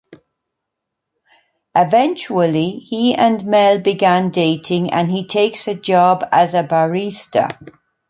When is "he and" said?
2.79-3.45